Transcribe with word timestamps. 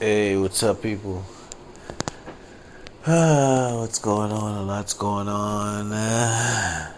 Hey, 0.00 0.36
what's 0.36 0.60
up, 0.64 0.82
people? 0.82 1.24
Ah, 3.06 3.76
what's 3.78 4.00
going 4.00 4.32
on? 4.32 4.56
A 4.56 4.62
lot's 4.62 4.92
going 4.92 5.28
on. 5.28 5.92
Uh, 5.92 6.92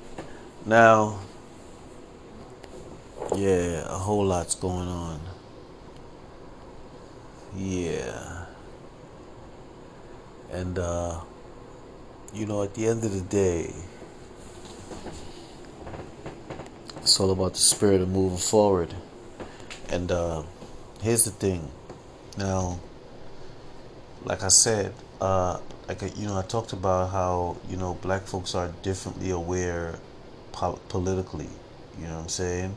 now, 0.66 1.18
yeah, 3.36 3.84
a 3.84 3.98
whole 3.98 4.24
lot's 4.24 4.54
going 4.54 4.88
on. 4.88 5.20
Yeah. 7.54 8.46
And, 10.50 10.78
uh, 10.78 11.20
you 12.32 12.46
know, 12.46 12.62
at 12.62 12.72
the 12.72 12.86
end 12.86 13.04
of 13.04 13.12
the 13.12 13.20
day, 13.20 13.74
it's 17.02 17.20
all 17.20 17.32
about 17.32 17.52
the 17.52 17.60
spirit 17.60 18.00
of 18.00 18.08
moving 18.08 18.38
forward. 18.38 18.94
And, 19.90 20.10
uh, 20.10 20.44
here's 21.02 21.26
the 21.26 21.32
thing 21.32 21.70
now, 22.36 22.80
like 24.24 24.42
I 24.42 24.48
said, 24.48 24.94
uh, 25.20 25.58
like 25.88 26.02
you 26.16 26.26
know, 26.26 26.38
I 26.38 26.42
talked 26.42 26.72
about 26.72 27.10
how 27.10 27.56
you 27.68 27.76
know 27.76 27.94
black 27.94 28.22
folks 28.22 28.54
are 28.54 28.68
differently 28.82 29.30
aware 29.30 29.98
po- 30.52 30.78
politically. 30.88 31.48
You 31.98 32.06
know 32.06 32.16
what 32.16 32.22
I'm 32.22 32.28
saying? 32.28 32.74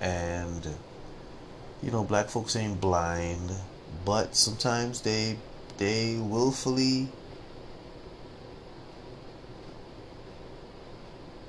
And 0.00 0.68
you 1.82 1.90
know, 1.90 2.04
black 2.04 2.28
folks 2.28 2.56
ain't 2.56 2.80
blind, 2.80 3.52
but 4.04 4.36
sometimes 4.36 5.00
they 5.00 5.36
they 5.78 6.16
willfully 6.16 7.08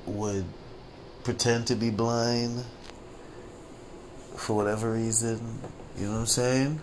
would 0.06 0.46
pretend 1.24 1.68
to 1.68 1.76
be 1.76 1.90
blind 1.90 2.64
for 4.36 4.56
whatever 4.56 4.94
reason. 4.94 5.60
You 5.98 6.06
know 6.06 6.14
what 6.14 6.20
I'm 6.20 6.26
saying? 6.26 6.82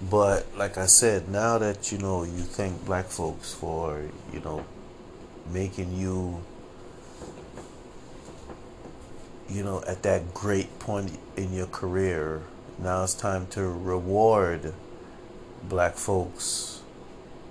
But 0.00 0.46
like 0.56 0.78
I 0.78 0.86
said, 0.86 1.28
now 1.28 1.58
that 1.58 1.92
you 1.92 1.98
know 1.98 2.24
you 2.24 2.42
thank 2.42 2.84
black 2.86 3.06
folks 3.06 3.52
for, 3.52 4.02
you 4.32 4.40
know, 4.40 4.64
making 5.52 5.96
you 5.96 6.42
you 9.50 9.64
know, 9.64 9.82
at 9.86 10.02
that 10.04 10.32
great 10.32 10.78
point 10.78 11.18
in 11.36 11.52
your 11.52 11.66
career, 11.66 12.42
now 12.78 13.02
it's 13.02 13.14
time 13.14 13.46
to 13.48 13.62
reward 13.68 14.72
black 15.64 15.96
folks 15.96 16.80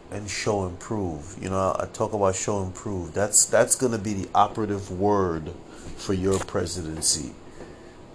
and 0.10 0.30
show 0.30 0.66
and 0.66 0.80
prove. 0.80 1.38
You 1.42 1.50
know, 1.50 1.76
I 1.78 1.88
talk 1.92 2.14
about 2.14 2.36
show 2.36 2.64
and 2.64 2.74
prove. 2.74 3.14
That's 3.14 3.46
that's 3.46 3.76
going 3.76 3.92
to 3.92 3.98
be 3.98 4.14
the 4.14 4.30
operative 4.34 4.90
word 4.90 5.52
for 5.98 6.14
your 6.14 6.40
presidency. 6.40 7.34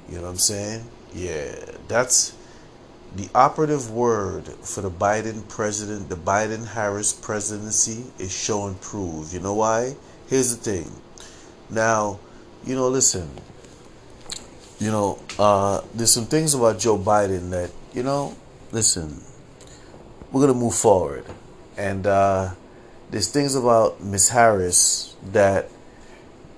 You 0.09 0.17
know 0.17 0.23
what 0.23 0.31
I'm 0.31 0.39
saying? 0.39 0.85
Yeah, 1.15 1.55
that's 1.87 2.35
the 3.15 3.29
operative 3.35 3.91
word 3.91 4.49
for 4.63 4.81
the 4.81 4.91
Biden 4.91 5.49
president, 5.49 6.09
the 6.09 6.17
Biden 6.17 6.67
Harris 6.67 7.13
presidency 7.13 8.05
is 8.19 8.33
show 8.33 8.67
and 8.67 8.81
prove. 8.81 9.33
You 9.33 9.41
know 9.41 9.55
why? 9.55 9.95
Here's 10.29 10.57
the 10.57 10.63
thing. 10.63 10.91
Now, 11.71 12.19
you 12.65 12.75
know, 12.75 12.89
listen. 12.89 13.31
You 14.81 14.91
know, 14.91 15.19
uh, 15.39 15.83
there's 15.95 16.13
some 16.13 16.27
things 16.27 16.55
about 16.55 16.81
Joe 16.81 16.99
Biden 16.99 17.51
that, 17.51 17.71
you 17.93 18.03
know, 18.03 18.37
listen, 18.73 19.23
we're 20.33 20.41
going 20.41 20.53
to 20.53 20.59
move 20.59 20.75
forward. 20.75 21.25
And 21.77 22.07
uh, 22.07 22.51
there's 23.11 23.31
things 23.31 23.55
about 23.55 24.03
Miss 24.03 24.29
Harris 24.31 25.15
that 25.31 25.71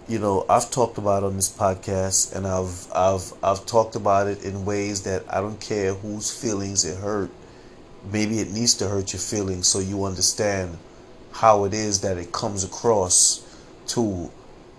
you 0.09 0.19
know 0.21 0.45
I've 0.49 0.71
talked 0.71 0.99
about 0.99 1.25
on 1.25 1.37
this 1.37 1.51
podcast, 1.51 2.35
and 2.35 2.47
I've 2.47 2.87
I've 2.95 3.33
I've 3.43 3.67
talked 3.67 3.97
about 3.97 4.29
it 4.29 4.45
in 4.45 4.65
ways 4.65 5.03
that 5.03 5.25
I 5.29 5.41
don't 5.41 5.61
care 5.61 5.95
whose 5.95 6.31
feelings 6.31 6.85
it 6.85 6.99
hurt. 6.99 7.31
Maybe 8.13 8.39
it 8.39 8.53
needs 8.53 8.75
to 8.75 8.89
hurt 8.89 9.13
your 9.13 9.21
feelings 9.21 9.67
so 9.67 9.81
you 9.81 10.05
understand 10.05 10.79
how 11.33 11.65
it 11.65 11.75
is 11.75 12.01
that 12.03 12.19
it 12.19 12.31
comes 12.33 12.63
across 12.63 13.43
to 13.89 14.31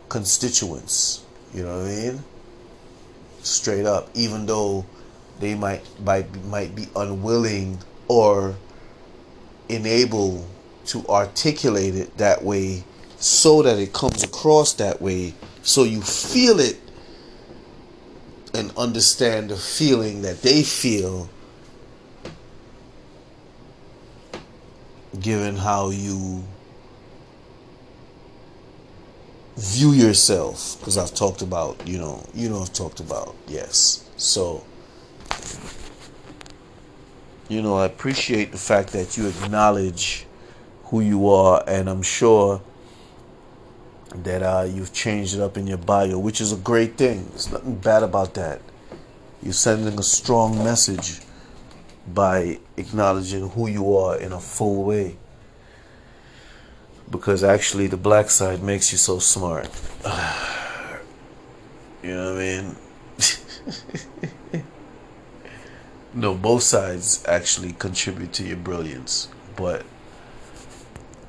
constituents. 0.07 1.23
You 1.53 1.63
know 1.63 1.79
what 1.79 1.87
I 1.87 1.95
mean? 1.95 2.23
Straight 3.41 3.85
up, 3.85 4.09
even 4.13 4.45
though 4.45 4.85
they 5.39 5.55
might 5.55 5.83
might 6.01 6.33
might 6.45 6.73
be 6.73 6.87
unwilling 6.95 7.79
or 8.07 8.55
unable 9.69 10.47
to 10.85 11.05
articulate 11.07 11.95
it 11.95 12.17
that 12.17 12.41
way 12.41 12.85
so 13.19 13.61
that 13.63 13.79
it 13.79 13.93
comes 13.93 14.23
across 14.23 14.73
that 14.73 15.01
way. 15.01 15.33
So 15.63 15.83
you 15.83 16.01
feel 16.01 16.59
it 16.59 16.79
and 18.53 18.71
understand 18.77 19.49
the 19.49 19.57
feeling 19.57 20.21
that 20.21 20.41
they 20.41 20.63
feel 20.63 21.29
given 25.19 25.55
how 25.55 25.89
you 25.89 26.43
view 29.57 29.91
yourself. 29.91 30.77
Because 30.79 30.97
I've 30.97 31.13
talked 31.13 31.41
about 31.41 31.87
you 31.87 31.97
know 31.97 32.23
you 32.33 32.49
know 32.49 32.61
I've 32.61 32.73
talked 32.73 32.99
about 32.99 33.35
yes. 33.47 34.07
So 34.17 34.63
you 37.49 37.61
know 37.61 37.75
I 37.77 37.85
appreciate 37.85 38.51
the 38.51 38.57
fact 38.57 38.93
that 38.93 39.17
you 39.17 39.27
acknowledge 39.27 40.25
who 40.85 41.01
you 41.01 41.27
are 41.29 41.63
and 41.67 41.89
I'm 41.89 42.01
sure 42.01 42.61
that 44.23 44.43
uh, 44.43 44.63
you've 44.63 44.93
changed 44.93 45.35
it 45.35 45.41
up 45.41 45.57
in 45.57 45.67
your 45.67 45.77
bio, 45.77 46.19
which 46.19 46.41
is 46.41 46.51
a 46.51 46.57
great 46.57 46.97
thing. 46.97 47.27
There's 47.29 47.51
nothing 47.51 47.75
bad 47.75 48.03
about 48.03 48.33
that. 48.35 48.61
You're 49.41 49.53
sending 49.53 49.97
a 49.99 50.03
strong 50.03 50.63
message 50.63 51.21
by 52.13 52.59
acknowledging 52.77 53.49
who 53.49 53.67
you 53.67 53.95
are 53.97 54.17
in 54.17 54.31
a 54.31 54.39
full 54.39 54.83
way. 54.83 55.17
Because 57.09 57.43
actually, 57.43 57.87
the 57.87 57.97
black 57.97 58.29
side 58.29 58.61
makes 58.61 58.91
you 58.91 58.97
so 58.97 59.19
smart. 59.19 59.69
you 62.03 62.13
know 62.13 62.33
what 62.33 62.41
I 62.41 62.45
mean? 62.45 62.75
no, 66.13 66.35
both 66.35 66.63
sides 66.63 67.23
actually 67.27 67.73
contribute 67.73 68.33
to 68.33 68.43
your 68.43 68.57
brilliance. 68.57 69.29
But, 69.55 69.85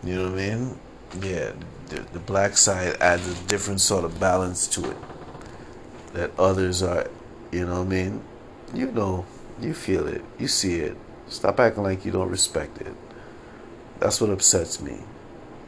you 0.03 0.16
know 0.16 0.31
what 0.31 0.41
I 0.41 0.55
mean? 0.55 0.78
Yeah, 1.22 1.53
the, 1.88 2.00
the 2.12 2.19
black 2.19 2.56
side 2.56 2.97
adds 3.00 3.26
a 3.26 3.47
different 3.47 3.81
sort 3.81 4.04
of 4.04 4.21
balance 4.21 4.66
to 4.69 4.91
it 4.91 4.97
that 6.12 6.31
others 6.38 6.82
are, 6.82 7.09
you 7.53 7.66
know 7.66 7.82
I 7.82 7.84
mean? 7.84 8.22
You 8.75 8.91
know, 8.91 9.25
you 9.60 9.75
feel 9.75 10.06
it, 10.06 10.25
you 10.38 10.49
see 10.49 10.76
it. 10.76 10.97
Stop 11.28 11.60
acting 11.60 11.82
like 11.82 12.04
you 12.04 12.12
don't 12.12 12.31
respect 12.31 12.81
it. 12.81 12.94
That's 14.00 14.21
what 14.21 14.31
upsets 14.31 14.81
me. 14.81 14.99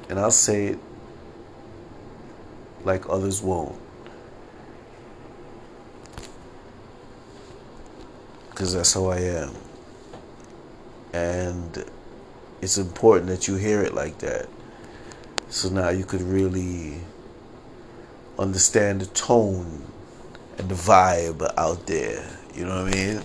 And 0.09 0.19
I'll 0.19 0.31
say 0.31 0.69
it 0.69 0.79
like 2.85 3.09
others 3.09 3.43
won't. 3.43 3.79
Because 8.51 8.75
that's 8.75 8.93
how 8.93 9.07
I 9.07 9.19
am. 9.19 9.55
And 11.13 11.85
it's 12.61 12.79
important 12.79 13.29
that 13.29 13.49
you 13.49 13.57
hear 13.57 13.83
it 13.83 13.95
like 13.95 14.19
that. 14.19 14.49
So 15.51 15.69
now 15.69 15.89
you 15.89 16.05
could 16.05 16.23
really 16.23 17.01
understand 18.39 19.01
the 19.01 19.07
tone 19.07 19.85
and 20.57 20.69
the 20.69 20.77
vibe 20.77 21.43
out 21.59 21.89
there. 21.89 22.25
You 22.55 22.67
know 22.67 22.85
what 22.85 22.95
I 22.95 22.97
mean? 22.97 23.23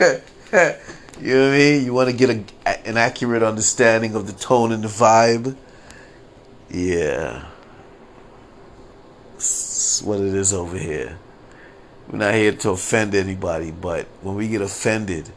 you 1.22 1.34
know 1.34 1.44
what 1.44 1.54
I 1.54 1.56
mean? 1.56 1.84
You 1.84 1.94
want 1.94 2.10
to 2.10 2.16
get 2.16 2.30
a, 2.30 2.88
an 2.88 2.96
accurate 2.96 3.44
understanding 3.44 4.16
of 4.16 4.26
the 4.26 4.32
tone 4.32 4.72
and 4.72 4.82
the 4.82 4.88
vibe? 4.88 5.56
Yeah. 6.68 7.46
That's 9.34 10.02
what 10.02 10.18
it 10.18 10.34
is 10.34 10.52
over 10.52 10.76
here. 10.76 11.16
We're 12.10 12.18
not 12.18 12.34
here 12.34 12.52
to 12.52 12.70
offend 12.70 13.14
anybody, 13.14 13.70
but 13.70 14.06
when 14.22 14.34
we 14.34 14.48
get 14.48 14.62
offended, 14.62 15.30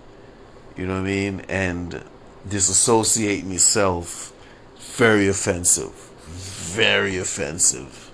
you 0.75 0.87
know 0.87 0.93
what 0.93 1.01
I 1.01 1.03
mean, 1.03 1.41
and 1.47 2.03
disassociate 2.49 3.45
myself, 3.45 4.33
very 4.97 5.27
offensive 5.27 6.10
very 6.71 7.17
offensive. 7.17 8.11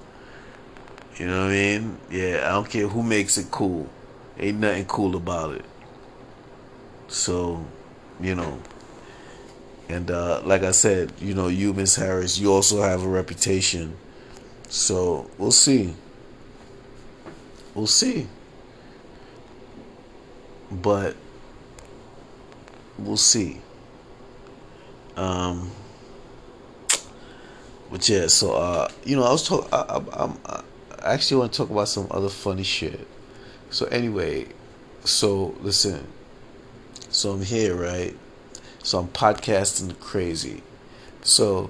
You 1.18 1.27
know 1.27 1.42
what 1.44 1.51
I 1.51 1.54
mean? 1.54 1.98
Yeah, 2.12 2.42
I 2.45 2.51
don't 2.51 2.69
care 2.69 2.88
who 2.88 3.04
makes 3.04 3.38
it 3.38 3.50
cool. 3.51 3.89
Ain't 4.38 4.59
nothing 4.59 4.86
cool 4.86 5.15
about 5.15 5.56
it. 5.56 5.65
So, 7.07 7.65
you 8.19 8.36
know. 8.36 8.59
And 9.89 10.12
uh, 10.12 10.42
like 10.44 10.63
I 10.63 10.71
said, 10.71 11.13
you 11.19 11.33
know, 11.33 11.48
you, 11.48 11.74
Miss 11.74 11.95
Harris, 11.95 12.38
you 12.38 12.51
also 12.51 12.81
have 12.81 13.04
a 13.04 13.07
reputation. 13.07 13.95
So 14.69 15.30
we'll 15.38 15.51
see. 15.51 15.94
We'll 17.74 17.88
see. 17.88 18.27
But 20.71 21.15
we'll 23.00 23.18
see. 23.18 23.62
Um, 25.15 25.71
but 27.92 28.07
yeah, 28.10 28.28
so 28.28 28.54
uh, 28.54 28.89
you 29.06 29.16
know, 29.16 29.24
I 29.24 29.31
was 29.31 29.48
talking. 29.48 29.69
I, 29.72 30.01
I, 30.13 30.63
I 31.00 31.13
actually 31.13 31.38
want 31.38 31.54
to 31.54 31.57
talk 31.57 31.69
about 31.69 31.88
some 31.88 32.07
other 32.12 32.30
funny 32.30 32.63
shit. 32.63 33.07
So 33.69 33.86
anyway, 33.88 34.48
so 35.04 35.56
listen. 35.62 36.07
So 37.10 37.31
I'm 37.31 37.42
here, 37.42 37.75
right? 37.75 38.16
So 38.84 39.00
I'm 39.00 39.07
podcasting 39.07 40.00
crazy. 40.00 40.63
So, 41.22 41.69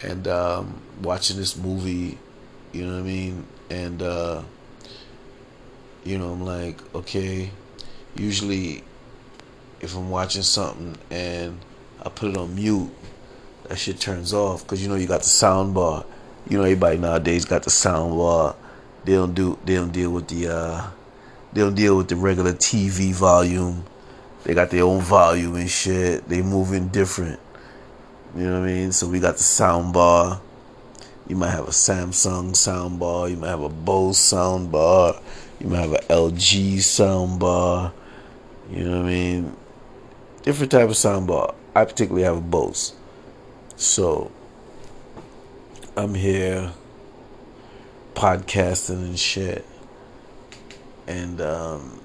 and 0.00 0.26
um, 0.28 0.80
watching 1.02 1.36
this 1.36 1.56
movie, 1.56 2.18
you 2.72 2.86
know 2.86 2.92
what 2.92 3.00
I 3.00 3.02
mean? 3.02 3.46
And, 3.70 4.00
uh, 4.00 4.42
you 6.04 6.16
know, 6.18 6.30
I'm 6.30 6.44
like, 6.44 6.78
okay, 6.94 7.50
usually 8.14 8.84
if 9.80 9.94
I'm 9.94 10.10
watching 10.10 10.42
something 10.42 10.96
and 11.10 11.58
I 12.02 12.08
put 12.08 12.30
it 12.30 12.36
on 12.36 12.54
mute, 12.54 12.90
that 13.68 13.78
shit 13.78 13.98
turns 14.00 14.32
off 14.32 14.62
because 14.62 14.82
you 14.82 14.88
know 14.88 14.94
you 14.94 15.06
got 15.06 15.22
the 15.22 15.28
sound 15.28 15.74
bar. 15.74 16.04
You 16.48 16.58
know 16.58 16.64
everybody 16.64 16.98
nowadays 16.98 17.44
got 17.44 17.62
the 17.62 17.70
sound 17.70 18.16
bar. 18.16 18.56
They 19.04 19.12
don't 19.12 19.34
do 19.34 19.58
they 19.64 19.74
don't 19.74 19.92
deal 19.92 20.10
with 20.10 20.28
the 20.28 20.48
uh 20.48 20.90
they 21.52 21.60
don't 21.60 21.74
deal 21.74 21.96
with 21.96 22.08
the 22.08 22.16
regular 22.16 22.52
TV 22.52 23.12
volume. 23.12 23.84
They 24.42 24.54
got 24.54 24.70
their 24.70 24.84
own 24.84 25.00
volume 25.00 25.54
and 25.54 25.70
shit. 25.70 26.28
They 26.28 26.42
moving 26.42 26.88
different. 26.88 27.40
You 28.36 28.44
know 28.44 28.60
what 28.60 28.68
I 28.68 28.72
mean? 28.72 28.92
So 28.92 29.08
we 29.08 29.20
got 29.20 29.36
the 29.36 29.42
sound 29.42 29.92
bar. 29.92 30.40
You 31.26 31.36
might 31.36 31.50
have 31.50 31.66
a 31.66 31.70
Samsung 31.70 32.54
sound 32.54 32.98
bar. 32.98 33.28
You 33.28 33.36
might 33.36 33.48
have 33.48 33.62
a 33.62 33.68
Bose 33.68 34.18
sound 34.18 34.70
bar. 34.70 35.18
You 35.60 35.68
might 35.68 35.80
have 35.80 35.92
an 35.92 36.02
LG 36.08 36.80
sound 36.82 37.38
bar. 37.38 37.92
You 38.70 38.84
know 38.84 38.98
what 38.98 39.06
I 39.06 39.08
mean? 39.08 39.56
Different 40.42 40.72
type 40.72 40.90
of 40.90 40.96
sound 40.96 41.26
bar. 41.26 41.54
I 41.74 41.84
particularly 41.84 42.24
have 42.24 42.36
a 42.36 42.42
Bose. 42.42 42.94
So 43.76 44.30
I'm 45.96 46.14
here 46.14 46.72
podcasting 48.14 49.02
and 49.02 49.18
shit. 49.18 49.64
And 51.06 51.40
um, 51.40 52.00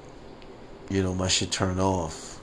you 0.89 1.03
know, 1.03 1.13
my 1.13 1.27
shit 1.27 1.51
turned 1.51 1.79
off. 1.79 2.39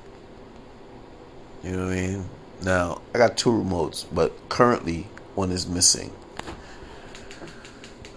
You 1.64 1.72
know 1.72 1.86
what 1.86 1.92
I 1.92 1.96
mean? 1.96 2.24
Now, 2.62 3.02
I 3.12 3.18
got 3.18 3.36
two 3.36 3.50
remotes, 3.50 4.06
but 4.12 4.48
currently 4.48 5.08
one 5.34 5.50
is 5.50 5.66
missing. 5.66 6.12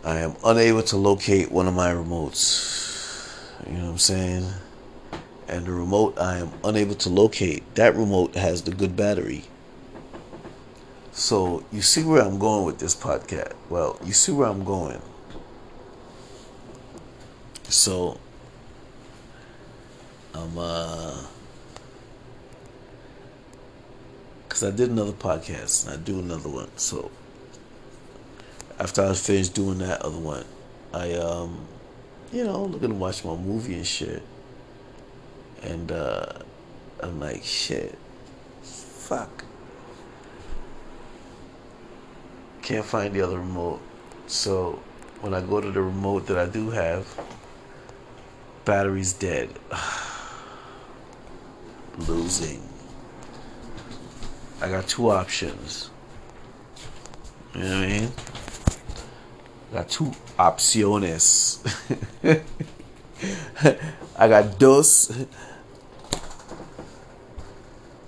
I 0.04 0.20
am 0.20 0.36
unable 0.46 0.84
to 0.84 0.98
locate 0.98 1.52
one 1.52 1.68
of 1.68 1.74
my 1.74 1.92
remotes. 1.92 3.36
You 3.68 3.74
know 3.74 3.86
what 3.86 3.92
I'm 3.92 3.98
saying? 3.98 4.48
And 5.48 5.66
the 5.66 5.72
remote 5.72 6.20
I 6.20 6.38
am 6.38 6.52
unable 6.64 6.96
to 6.96 7.10
locate. 7.10 7.76
That 7.76 7.96
remote 7.96 8.36
has 8.36 8.62
the 8.62 8.72
good 8.72 8.96
battery. 8.96 9.46
So 11.20 11.66
you 11.74 11.82
see 11.82 12.06
where 12.06 12.22
I'm 12.22 12.40
going 12.40 12.64
with 12.64 12.80
this 12.80 12.96
podcast. 12.96 13.54
Well, 13.70 14.00
you 14.06 14.14
see 14.14 14.32
where 14.32 14.48
I'm 14.48 14.64
going. 14.64 15.02
So 17.68 18.18
I'm 20.34 20.58
uh 20.58 21.22
because 24.48 24.64
I 24.64 24.72
did 24.72 24.92
another 24.92 25.12
podcast 25.12 25.86
and 25.86 25.94
I 25.94 26.02
do 26.02 26.20
another 26.20 26.48
one. 26.48 26.70
So 26.78 27.12
after 28.80 29.04
I 29.04 29.14
finished 29.14 29.54
doing 29.54 29.80
that 29.80 30.02
other 30.02 30.18
one, 30.18 30.46
I 30.94 31.16
um 31.16 31.68
you 32.32 32.46
know 32.46 32.64
looking 32.64 32.92
to 32.92 32.96
watch 32.96 33.26
my 33.26 33.36
movie 33.36 33.74
and 33.74 33.86
shit, 33.86 34.24
and 35.64 35.92
uh 35.92 36.32
I'm 37.04 37.20
like 37.20 37.44
shit, 37.44 37.98
fuck. 38.64 39.44
Can't 42.70 42.86
find 42.86 43.14
the 43.16 43.22
other 43.22 43.40
remote. 43.40 43.82
So 44.28 44.80
when 45.22 45.34
I 45.34 45.42
go 45.42 45.60
to 45.60 45.72
the 45.72 45.82
remote 45.82 46.28
that 46.28 46.38
I 46.38 46.46
do 46.46 46.70
have, 46.70 47.08
battery's 48.64 49.12
dead. 49.12 49.50
Losing. 51.98 52.62
I 54.62 54.70
got 54.70 54.88
two 54.88 55.10
options. 55.10 55.90
You 57.56 57.64
know 57.64 57.70
what 57.70 57.86
I 57.86 57.88
mean? 57.88 58.12
I 59.72 59.74
got 59.74 59.90
two 59.90 60.12
opciones. 60.38 61.66
I 64.16 64.28
got 64.28 64.60
dos. 64.60 65.26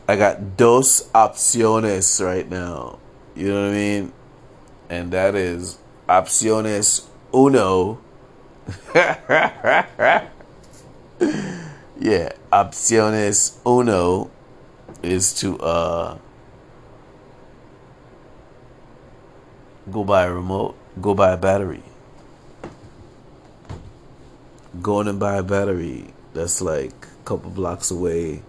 I 0.08 0.16
got 0.16 0.56
dos 0.56 1.10
opciones 1.16 2.24
right 2.24 2.48
now. 2.48 3.00
You 3.36 3.48
know 3.48 3.64
what 3.64 3.72
I 3.72 3.74
mean? 3.74 4.14
And 4.92 5.12
that 5.12 5.34
is 5.36 5.80
opciones 6.08 7.08
uno. 7.34 8.02
yeah, 11.98 12.34
opciones 12.52 13.58
uno 13.66 14.30
is 15.02 15.34
to 15.34 15.58
uh 15.60 16.18
go 19.90 20.04
buy 20.04 20.26
a 20.26 20.34
remote, 20.34 20.76
go 21.00 21.16
buy 21.16 21.32
a 21.32 21.38
battery. 21.38 21.84
Going 24.82 25.08
and 25.08 25.20
buy 25.20 25.38
a 25.38 25.44
battery 25.44 26.14
that's 26.34 26.62
like 26.62 26.92
a 26.92 27.24
couple 27.24 27.50
blocks 27.50 27.92
away. 27.92 28.42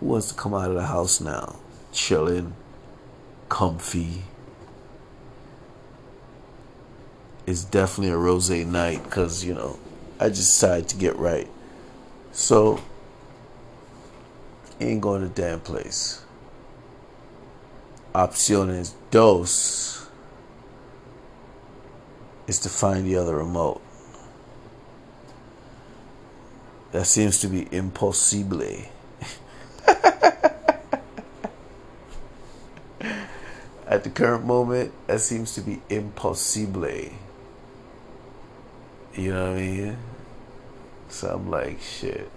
Who 0.00 0.06
wants 0.06 0.28
to 0.28 0.34
come 0.34 0.54
out 0.54 0.70
of 0.70 0.74
the 0.74 0.86
house 0.86 1.20
now? 1.20 1.56
Chilling, 1.92 2.54
comfy 3.48 4.24
it's 7.48 7.64
definitely 7.64 8.12
a 8.12 8.16
rose 8.18 8.50
night 8.50 9.02
because 9.04 9.42
you 9.42 9.54
know 9.54 9.78
I 10.20 10.28
just 10.28 10.60
decided 10.60 10.86
to 10.90 10.96
get 10.96 11.16
right. 11.16 11.48
So 12.30 12.82
ain't 14.78 15.00
going 15.00 15.22
to 15.22 15.28
damn 15.28 15.60
place. 15.60 16.22
Opciones 18.14 18.92
dos 19.10 20.10
is 22.46 22.58
to 22.60 22.68
find 22.68 23.06
the 23.06 23.16
other 23.16 23.36
remote. 23.36 23.80
That 26.92 27.06
seems 27.06 27.40
to 27.40 27.48
be 27.48 27.66
impossible. 27.72 28.60
At 33.86 34.04
the 34.04 34.10
current 34.10 34.44
moment, 34.44 34.92
that 35.06 35.20
seems 35.20 35.54
to 35.54 35.62
be 35.62 35.80
impossible. 35.88 37.08
You 39.14 39.32
know 39.32 39.50
what 39.50 39.58
I 39.58 39.60
mean? 39.60 39.96
So 41.08 41.34
I'm 41.34 41.50
like, 41.50 41.80
shit. 41.80 42.30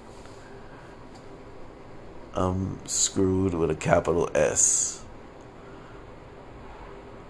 I'm 2.34 2.80
screwed 2.88 3.54
with 3.54 3.70
a 3.70 3.76
capital 3.76 4.30
S. 4.34 5.04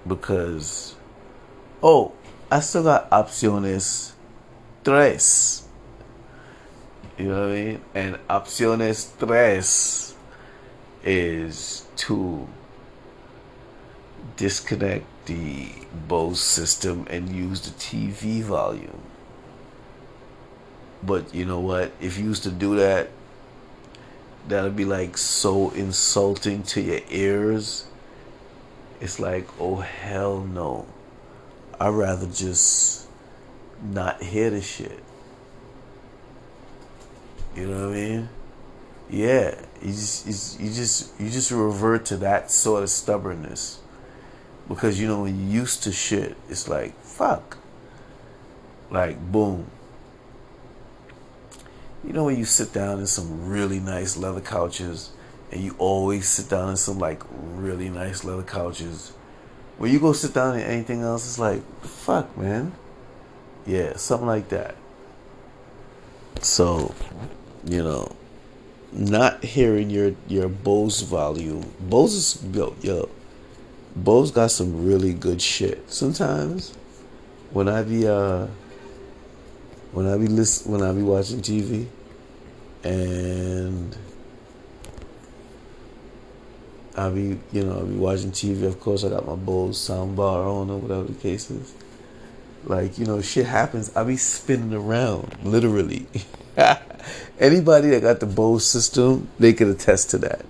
Because, 0.08 0.96
oh, 1.82 2.14
I 2.52 2.60
still 2.60 2.84
got 2.84 3.10
opciones 3.10 4.12
tres. 4.84 5.68
You 7.18 7.26
know 7.28 7.42
what 7.42 7.50
I 7.50 7.54
mean? 7.54 7.82
And 7.94 8.16
opciones 8.30 9.18
tres 9.18 10.16
is 11.04 11.86
to 11.98 12.48
disconnect 14.38 15.06
the 15.26 15.70
Bose 16.08 16.42
system 16.42 17.06
and 17.10 17.30
use 17.30 17.62
the 17.62 17.72
TV 17.72 18.42
volume. 18.42 19.02
But 21.04 21.34
you 21.34 21.46
know 21.46 21.60
what? 21.60 21.92
If 22.00 22.18
you 22.18 22.26
used 22.26 22.44
to 22.44 22.52
do 22.52 22.76
that, 22.76 23.10
that'd 24.48 24.76
be 24.76 24.86
like 24.86 25.18
so 25.18 25.72
insulting 25.72 26.64
to 26.64 26.82
your 26.82 27.02
ears. 27.10 27.86
It's 29.00 29.20
like, 29.20 29.48
oh 29.60 29.78
hell 29.78 30.42
no. 30.42 30.86
I'd 31.80 31.90
rather 31.90 32.28
just 32.28 33.08
not 33.82 34.22
hear 34.22 34.52
the 34.52 34.62
shit. 34.62 35.04
You 37.56 37.68
know 37.68 37.88
what 37.88 37.98
I 37.98 38.00
mean? 38.00 38.30
Yeah, 39.10 39.60
you 39.82 39.92
just 39.92 40.60
you 40.60 40.72
just 40.72 41.20
you 41.20 41.30
just 41.30 41.52
revert 41.52 42.06
to 42.06 42.18
that 42.18 42.50
sort 42.50 42.84
of 42.84 42.90
stubbornness 42.90 43.80
because 44.70 45.02
you 45.02 45.08
know 45.08 45.24
when 45.24 45.38
you 45.38 45.60
used 45.60 45.84
to 45.84 45.92
shit, 45.92 46.38
it's 46.50 46.70
like 46.70 46.98
fuck. 47.02 47.58
Like 48.90 49.20
boom, 49.32 49.68
you 52.04 52.14
know 52.14 52.26
when 52.26 52.38
you 52.38 52.46
sit 52.46 52.74
down 52.74 53.00
in 53.00 53.08
some 53.08 53.50
really 53.50 53.80
nice 53.80 54.18
leather 54.18 54.42
couches, 54.42 55.12
and 55.52 55.62
you 55.62 55.76
always 55.78 56.28
sit 56.28 56.50
down 56.50 56.70
in 56.70 56.78
some 56.78 56.98
like 56.98 57.22
really 57.32 57.90
nice 57.90 58.24
leather 58.24 58.44
couches. 58.44 59.14
When 59.78 59.92
you 59.92 60.00
go 60.00 60.14
sit 60.14 60.34
down 60.34 60.56
in 60.56 60.62
anything 60.62 61.02
else, 61.02 61.26
it's 61.26 61.40
like, 61.40 61.62
fuck, 61.82 62.38
man. 62.38 62.74
Yeah, 63.66 63.96
something 63.98 64.28
like 64.28 64.50
that. 64.50 64.76
So, 66.42 66.94
you 67.66 67.84
know, 67.84 68.16
not 68.92 69.44
hearing 69.44 69.90
your 69.90 70.16
your 70.28 70.50
Bose 70.50 71.02
volume. 71.02 71.72
Bose 71.80 72.14
is 72.14 72.44
yo 72.54 72.76
yo. 72.82 73.10
Bose 73.96 74.32
got 74.32 74.52
some 74.52 74.86
really 74.86 75.14
good 75.14 75.42
shit. 75.42 75.92
Sometimes, 75.92 76.74
when 77.52 77.68
I 77.68 77.84
be 77.84 78.08
uh 78.08 78.48
when 79.92 80.08
I 80.08 80.18
be 80.18 80.28
listen, 80.28 80.72
when 80.72 80.82
I 80.82 80.94
be 80.94 81.04
watching 81.04 81.42
TV, 81.42 81.88
and 82.84 83.96
I 86.96 87.10
be, 87.10 87.40
you 87.52 87.64
know, 87.64 87.82
I 87.82 87.84
be 87.84 87.96
watching 87.96 88.32
TV. 88.32 88.64
Of 88.64 88.80
course, 88.80 89.04
I 89.04 89.10
got 89.10 89.26
my 89.26 89.36
Bose 89.36 89.78
soundbar 89.78 90.46
on 90.46 90.70
or 90.70 90.78
whatever 90.78 91.04
the 91.04 91.14
case 91.14 91.50
is. 91.50 91.74
Like, 92.64 92.98
you 93.00 93.06
know, 93.06 93.22
shit 93.22 93.46
happens. 93.46 93.96
I 93.96 94.04
be 94.04 94.18
spinning 94.18 94.74
around, 94.74 95.36
literally. 95.44 96.08
Anybody 97.40 97.90
that 97.90 98.02
got 98.02 98.20
the 98.20 98.26
Bose 98.26 98.66
system, 98.66 99.30
they 99.40 99.54
could 99.54 99.68
attest 99.68 100.12
to 100.12 100.18
that. 100.20 100.46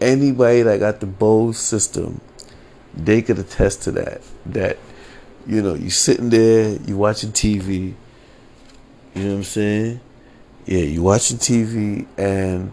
Anybody 0.00 0.62
that 0.62 0.80
got 0.80 1.00
the 1.00 1.06
Bose 1.06 1.58
system, 1.58 2.20
they 2.94 3.22
could 3.22 3.38
attest 3.38 3.82
to 3.84 3.92
that. 3.92 4.20
That, 4.44 4.76
you 5.46 5.62
know, 5.62 5.74
you 5.74 5.90
sitting 5.90 6.30
there, 6.30 6.76
you 6.86 6.96
watching 6.96 7.30
TV, 7.32 7.94
you 9.14 9.22
know 9.22 9.28
what 9.28 9.36
I'm 9.36 9.44
saying? 9.44 10.00
Yeah, 10.66 10.80
you 10.80 11.02
watching 11.02 11.38
TV 11.38 12.06
and 12.18 12.72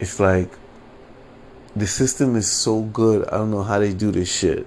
it's 0.00 0.18
like 0.18 0.50
the 1.76 1.86
system 1.86 2.36
is 2.36 2.50
so 2.50 2.82
good. 2.82 3.26
I 3.28 3.36
don't 3.36 3.50
know 3.50 3.62
how 3.62 3.78
they 3.78 3.94
do 3.94 4.10
this 4.10 4.30
shit. 4.32 4.66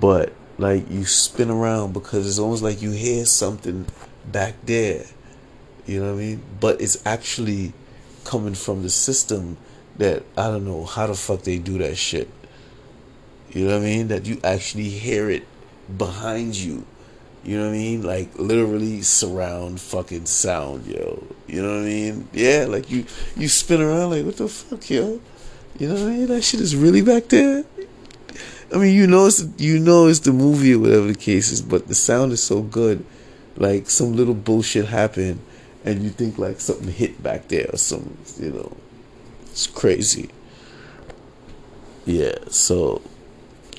But 0.00 0.32
like 0.58 0.90
you 0.90 1.04
spin 1.04 1.50
around 1.50 1.92
because 1.92 2.26
it's 2.26 2.38
almost 2.38 2.62
like 2.62 2.82
you 2.82 2.90
hear 2.90 3.26
something 3.26 3.86
back 4.26 4.54
there. 4.64 5.04
You 5.86 6.00
know 6.00 6.12
what 6.12 6.18
I 6.18 6.24
mean? 6.24 6.42
But 6.60 6.80
it's 6.80 7.04
actually 7.06 7.72
coming 8.24 8.54
from 8.54 8.82
the 8.82 8.90
system 8.90 9.56
that 9.96 10.22
I 10.36 10.48
don't 10.48 10.64
know 10.64 10.84
how 10.84 11.06
the 11.06 11.14
fuck 11.14 11.42
they 11.42 11.58
do 11.58 11.78
that 11.78 11.96
shit. 11.96 12.28
You 13.50 13.66
know 13.66 13.74
what 13.74 13.82
I 13.82 13.84
mean? 13.84 14.08
That 14.08 14.26
you 14.26 14.40
actually 14.44 14.88
hear 14.88 15.30
it 15.30 15.44
behind 15.96 16.56
you. 16.56 16.84
You 17.44 17.56
know 17.56 17.64
what 17.64 17.74
I 17.74 17.78
mean? 17.78 18.02
Like 18.02 18.38
literally 18.38 19.02
surround 19.02 19.80
fucking 19.80 20.26
sound, 20.26 20.86
yo. 20.86 21.22
You 21.46 21.62
know 21.62 21.76
what 21.76 21.82
I 21.82 21.88
mean? 21.88 22.28
Yeah, 22.32 22.66
like 22.68 22.90
you 22.90 23.06
you 23.36 23.48
spin 23.48 23.80
around 23.80 24.10
like 24.10 24.24
what 24.24 24.36
the 24.36 24.48
fuck, 24.48 24.90
yo. 24.90 25.20
You 25.78 25.88
know 25.88 25.94
what 25.94 26.02
I 26.02 26.06
mean? 26.06 26.26
That 26.26 26.42
shit 26.42 26.60
is 26.60 26.74
really 26.74 27.02
back 27.02 27.28
there. 27.28 27.64
I 28.72 28.76
mean, 28.76 28.94
you 28.94 29.06
know, 29.06 29.26
it's 29.26 29.46
you 29.56 29.78
know 29.78 30.08
it's 30.08 30.20
the 30.20 30.32
movie 30.32 30.74
or 30.74 30.80
whatever 30.80 31.06
the 31.06 31.14
case 31.14 31.50
is, 31.50 31.62
but 31.62 31.88
the 31.88 31.94
sound 31.94 32.32
is 32.32 32.42
so 32.42 32.60
good. 32.62 33.04
Like 33.56 33.88
some 33.88 34.14
little 34.14 34.34
bullshit 34.34 34.86
happened, 34.86 35.40
and 35.84 36.02
you 36.02 36.10
think 36.10 36.38
like 36.38 36.60
something 36.60 36.88
hit 36.88 37.22
back 37.22 37.48
there 37.48 37.66
or 37.72 37.78
some, 37.78 38.18
you 38.38 38.50
know, 38.50 38.76
it's 39.46 39.66
crazy. 39.66 40.28
Yeah, 42.04 42.34
so 42.48 43.02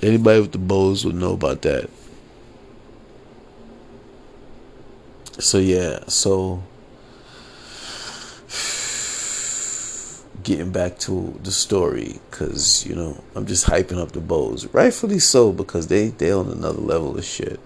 anybody 0.01 0.41
with 0.41 0.51
the 0.51 0.58
Bose 0.58 1.06
would 1.06 1.15
know 1.15 1.34
about 1.34 1.62
that. 1.63 1.89
So 5.39 5.58
yeah, 5.58 6.00
so 6.08 6.63
getting 10.44 10.72
back 10.72 10.98
to 10.98 11.39
the 11.44 11.51
story 11.51 12.20
because 12.29 12.86
you 12.86 12.96
know 12.96 13.22
i'm 13.36 13.46
just 13.46 13.65
hyping 13.68 13.98
up 13.98 14.12
the 14.13 14.20
Bose, 14.20 14.65
rightfully 14.68 15.20
so 15.20 15.51
because 15.51 15.88
they 15.88 16.08
they 16.10 16.32
on 16.32 16.50
another 16.50 16.82
level 16.82 17.18
of 17.18 17.24
shit. 17.24 17.60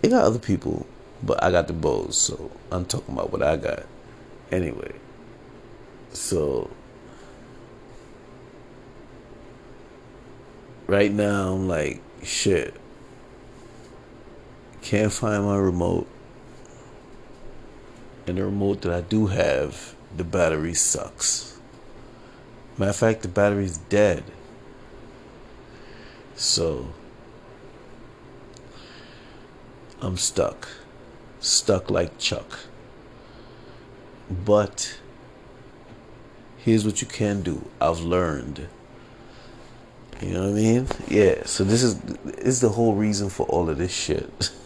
They 0.00 0.10
got 0.10 0.24
other 0.24 0.38
people 0.38 0.86
but 1.22 1.42
i 1.42 1.50
got 1.50 1.66
the 1.66 1.72
Bose, 1.72 2.16
so 2.16 2.50
i'm 2.70 2.84
talking 2.84 3.14
about 3.14 3.32
what 3.32 3.42
i 3.42 3.56
got. 3.56 3.84
Anyway 4.52 4.92
so 6.12 6.70
right 10.86 11.12
now 11.12 11.54
i'm 11.54 11.68
like 11.68 12.00
shit 12.22 12.74
can't 14.82 15.12
find 15.12 15.44
my 15.44 15.56
remote 15.56 16.06
and 18.26 18.38
the 18.38 18.44
remote 18.44 18.82
that 18.82 18.92
i 18.92 19.00
do 19.00 19.26
have 19.26 19.94
the 20.16 20.24
battery 20.24 20.74
sucks. 20.74 21.58
Matter 22.78 22.90
of 22.90 22.96
fact, 22.96 23.22
the 23.22 23.28
battery's 23.28 23.78
dead. 23.78 24.24
So 26.36 26.92
I'm 30.00 30.16
stuck. 30.16 30.68
Stuck 31.40 31.90
like 31.90 32.18
Chuck. 32.18 32.58
But 34.30 34.98
here's 36.56 36.84
what 36.84 37.00
you 37.00 37.06
can 37.06 37.42
do. 37.42 37.68
I've 37.80 38.00
learned. 38.00 38.68
You 40.20 40.32
know 40.32 40.42
what 40.42 40.50
I 40.50 40.52
mean? 40.52 40.88
Yeah. 41.08 41.44
So 41.44 41.64
this 41.64 41.82
is 41.82 41.98
this 42.00 42.46
is 42.46 42.60
the 42.60 42.70
whole 42.70 42.94
reason 42.94 43.28
for 43.28 43.46
all 43.46 43.68
of 43.68 43.78
this 43.78 43.92
shit. 43.92 44.50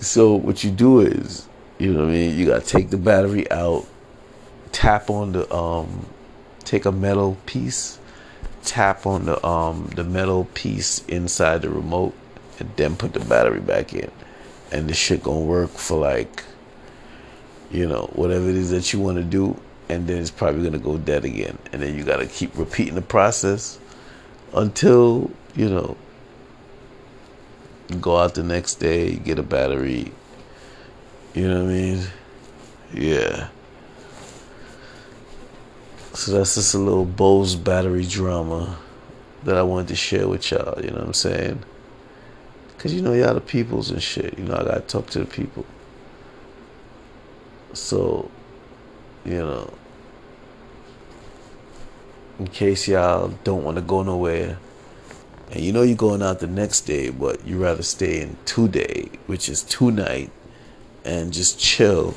So 0.00 0.34
what 0.34 0.64
you 0.64 0.70
do 0.70 1.00
is, 1.00 1.46
you 1.78 1.92
know 1.92 2.00
what 2.00 2.08
I 2.08 2.12
mean, 2.12 2.36
you 2.36 2.46
gotta 2.46 2.64
take 2.64 2.88
the 2.90 2.96
battery 2.96 3.48
out, 3.50 3.86
tap 4.72 5.10
on 5.10 5.32
the 5.32 5.54
um 5.54 6.06
take 6.64 6.86
a 6.86 6.90
metal 6.90 7.36
piece, 7.44 7.98
tap 8.64 9.04
on 9.06 9.26
the 9.26 9.46
um 9.46 9.90
the 9.94 10.02
metal 10.02 10.46
piece 10.54 11.04
inside 11.06 11.62
the 11.62 11.70
remote 11.70 12.14
and 12.58 12.72
then 12.76 12.96
put 12.96 13.12
the 13.12 13.20
battery 13.20 13.60
back 13.60 13.92
in. 13.92 14.10
And 14.72 14.88
the 14.88 14.94
shit 14.94 15.22
gonna 15.22 15.40
work 15.40 15.70
for 15.70 16.00
like 16.00 16.44
you 17.70 17.86
know, 17.86 18.10
whatever 18.14 18.48
it 18.48 18.56
is 18.56 18.70
that 18.70 18.92
you 18.92 19.00
wanna 19.00 19.22
do, 19.22 19.60
and 19.90 20.06
then 20.06 20.18
it's 20.18 20.30
probably 20.30 20.62
gonna 20.62 20.78
go 20.78 20.96
dead 20.98 21.24
again. 21.24 21.58
And 21.72 21.82
then 21.82 21.96
you 21.96 22.04
gotta 22.04 22.26
keep 22.26 22.56
repeating 22.56 22.94
the 22.94 23.02
process 23.02 23.78
until, 24.54 25.30
you 25.56 25.68
know, 25.68 25.96
go 28.00 28.16
out 28.16 28.34
the 28.34 28.44
next 28.44 28.76
day, 28.76 29.16
get 29.16 29.40
a 29.40 29.42
battery. 29.42 30.12
You 31.34 31.48
know 31.48 31.64
what 31.64 31.70
I 31.70 31.74
mean? 31.74 32.06
Yeah. 32.94 33.48
So 36.14 36.32
that's 36.32 36.54
just 36.54 36.74
a 36.74 36.78
little 36.78 37.04
Bose 37.04 37.56
battery 37.56 38.06
drama 38.06 38.78
that 39.42 39.56
I 39.56 39.62
wanted 39.62 39.88
to 39.88 39.96
share 39.96 40.28
with 40.28 40.50
y'all. 40.52 40.80
You 40.80 40.90
know 40.90 40.98
what 40.98 41.06
I'm 41.06 41.14
saying? 41.14 41.64
Cause 42.78 42.94
you 42.94 43.02
know 43.02 43.12
y'all 43.12 43.34
the 43.34 43.40
peoples 43.40 43.90
and 43.90 44.02
shit. 44.02 44.38
You 44.38 44.44
know 44.44 44.54
I 44.54 44.64
gotta 44.64 44.80
talk 44.80 45.08
to 45.10 45.18
the 45.18 45.26
people. 45.26 45.66
So, 47.72 48.30
you 49.24 49.38
know, 49.38 49.72
in 52.38 52.46
case 52.48 52.88
y'all 52.88 53.28
don't 53.44 53.64
want 53.64 53.76
to 53.76 53.82
go 53.82 54.02
nowhere 54.02 54.58
and 55.50 55.60
you 55.64 55.72
know 55.72 55.82
you're 55.82 55.96
going 55.96 56.22
out 56.22 56.38
the 56.38 56.46
next 56.46 56.82
day, 56.82 57.10
but 57.10 57.44
you 57.44 57.58
rather 57.58 57.82
stay 57.82 58.20
in 58.20 58.36
two 58.44 58.68
day, 58.68 59.08
which 59.26 59.48
is 59.48 59.62
two 59.64 59.90
night, 59.90 60.30
and 61.04 61.32
just 61.32 61.58
chill 61.58 62.14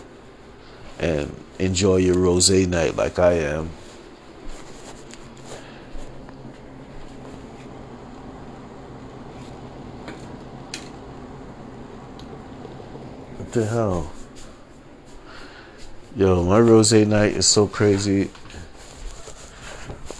and 0.99 1.35
enjoy 1.57 1.95
your 1.95 2.17
rose 2.17 2.51
night 2.51 2.95
like 2.95 3.17
I 3.17 3.33
am. 3.33 3.69
What 13.37 13.51
the 13.51 13.65
hell? 13.65 14.12
Yo, 16.15 16.43
my 16.43 16.59
rose 16.59 16.93
night 16.93 17.33
is 17.33 17.47
so 17.47 17.67
crazy. 17.67 18.29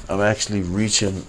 I'm 0.10 0.22
actually 0.22 0.64
reaching 0.64 1.24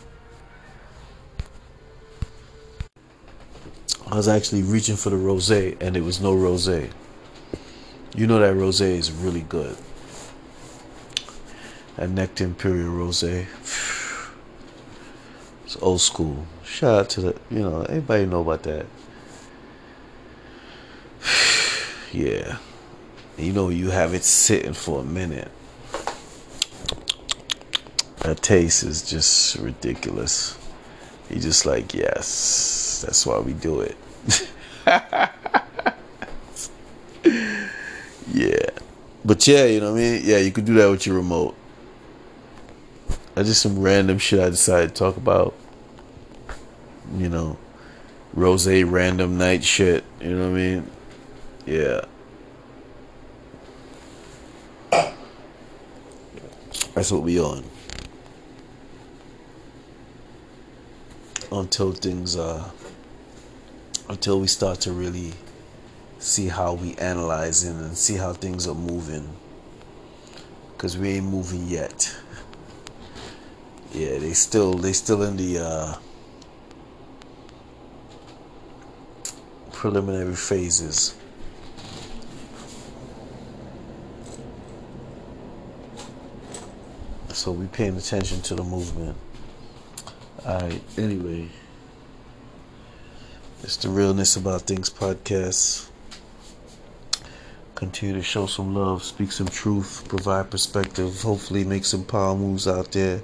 I 4.06 4.16
was 4.16 4.26
actually 4.26 4.62
reaching 4.62 4.96
for 4.96 5.10
the 5.10 5.18
rose 5.18 5.50
and 5.50 5.96
it 5.96 6.00
was 6.00 6.18
no 6.18 6.32
rose. 6.32 6.66
You 6.68 8.26
know 8.26 8.38
that 8.38 8.54
rose 8.54 8.80
is 8.80 9.12
really 9.12 9.42
good. 9.42 9.76
That 11.96 12.08
Nectar 12.08 12.44
Imperial 12.44 12.90
rose. 12.90 13.22
It's 15.64 15.76
old 15.82 16.00
school. 16.00 16.46
Shout 16.62 17.00
out 17.00 17.10
to 17.10 17.20
the, 17.20 17.36
you 17.50 17.60
know, 17.60 17.82
everybody 17.82 18.24
know 18.24 18.40
about 18.40 18.62
that. 18.62 18.86
yeah. 22.12 22.58
You 23.36 23.52
know, 23.52 23.68
you 23.68 23.90
have 23.90 24.14
it 24.14 24.22
sitting 24.24 24.74
for 24.74 25.00
a 25.00 25.04
minute. 25.04 25.50
That 28.20 28.40
taste 28.42 28.84
is 28.84 29.02
just 29.02 29.56
ridiculous. 29.56 30.56
You 31.28 31.40
just 31.40 31.66
like, 31.66 31.92
yes, 31.94 33.02
that's 33.04 33.26
why 33.26 33.38
we 33.40 33.52
do 33.52 33.80
it. 33.80 33.96
yeah. 38.32 38.70
But 39.24 39.46
yeah, 39.46 39.64
you 39.64 39.80
know 39.80 39.92
what 39.92 39.98
I 39.98 40.02
mean? 40.02 40.22
Yeah, 40.24 40.38
you 40.38 40.52
could 40.52 40.64
do 40.64 40.74
that 40.74 40.90
with 40.90 41.06
your 41.06 41.16
remote. 41.16 41.56
That's 43.34 43.48
just 43.48 43.62
some 43.62 43.80
random 43.80 44.18
shit 44.18 44.38
I 44.38 44.50
decided 44.50 44.90
to 44.90 44.94
talk 44.94 45.16
about. 45.16 45.54
You 47.16 47.28
know, 47.28 47.58
rose 48.32 48.68
random 48.68 49.38
night 49.38 49.64
shit. 49.64 50.04
You 50.20 50.30
know 50.30 50.50
what 50.50 50.56
I 50.56 50.60
mean? 50.60 50.90
Yeah. 51.66 52.04
That's 56.94 57.10
what 57.10 57.22
we 57.22 57.40
on. 57.40 57.64
Until 61.50 61.92
things 61.92 62.36
uh 62.36 62.70
until 64.08 64.40
we 64.40 64.46
start 64.46 64.80
to 64.80 64.92
really 64.92 65.32
see 66.18 66.48
how 66.48 66.74
we 66.74 66.94
analyzing 66.96 67.78
and 67.78 67.96
see 67.96 68.16
how 68.16 68.32
things 68.32 68.66
are 68.66 68.74
moving. 68.74 69.36
Cause 70.78 70.96
we 70.98 71.10
ain't 71.10 71.26
moving 71.26 71.66
yet. 71.66 72.14
Yeah, 73.92 74.18
they 74.18 74.32
still 74.32 74.74
they 74.74 74.92
still 74.92 75.22
in 75.22 75.36
the 75.36 75.58
uh, 75.58 75.94
preliminary 79.72 80.34
phases. 80.34 81.14
So 87.44 87.52
we 87.52 87.66
paying 87.66 87.94
attention 87.94 88.40
to 88.40 88.54
the 88.54 88.64
movement. 88.64 89.18
Alright, 90.46 90.80
anyway. 90.96 91.50
It's 93.62 93.76
the 93.76 93.90
Realness 93.90 94.34
About 94.36 94.62
Things 94.62 94.88
podcast. 94.88 95.90
Continue 97.74 98.14
to 98.14 98.22
show 98.22 98.46
some 98.46 98.74
love, 98.74 99.04
speak 99.04 99.30
some 99.30 99.48
truth, 99.48 100.06
provide 100.08 100.50
perspective, 100.50 101.20
hopefully 101.20 101.64
make 101.64 101.84
some 101.84 102.02
power 102.04 102.34
moves 102.34 102.66
out 102.66 102.92
there. 102.92 103.20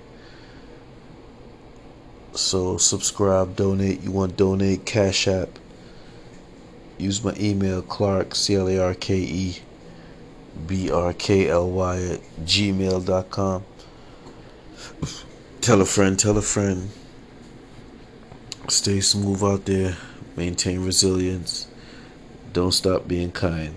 So 2.35 2.77
subscribe, 2.77 3.57
donate. 3.57 4.03
You 4.03 4.11
want 4.11 4.37
donate, 4.37 4.85
Cash 4.85 5.29
App. 5.29 5.59
Use 6.99 7.25
my 7.25 7.35
email, 7.41 7.81
Clark, 7.81 8.35
C 8.35 8.55
L 8.57 8.69
A 8.69 8.79
R 8.81 8.93
K 8.93 9.17
E 9.17 9.59
B 10.67 10.91
R 10.91 11.15
K 11.15 11.49
L 11.49 11.71
Y 11.71 11.97
at 12.03 12.21
gmail.com. 12.45 13.65
Tell 15.61 15.81
a 15.81 15.85
friend, 15.85 16.19
tell 16.19 16.39
a 16.39 16.43
friend. 16.43 16.91
Stay 18.69 19.01
smooth 19.01 19.43
out 19.43 19.65
there. 19.67 19.97
Maintain 20.37 20.85
resilience. 20.85 21.67
Don't 22.53 22.73
stop 22.73 23.07
being 23.07 23.31
kind. 23.33 23.75